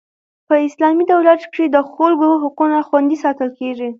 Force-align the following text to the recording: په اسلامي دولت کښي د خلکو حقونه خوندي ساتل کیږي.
په 0.47 0.55
اسلامي 0.67 1.03
دولت 1.13 1.39
کښي 1.51 1.65
د 1.71 1.77
خلکو 1.93 2.27
حقونه 2.43 2.77
خوندي 2.87 3.17
ساتل 3.23 3.49
کیږي. 3.59 3.89